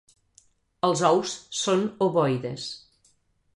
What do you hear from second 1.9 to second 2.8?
ovoides.